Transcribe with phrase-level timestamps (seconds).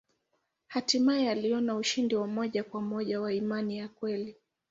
[0.67, 4.35] Hatimaye aliona ushindi wa moja kwa moja wa imani ya kweli.